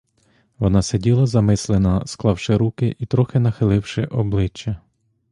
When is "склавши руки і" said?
2.05-3.05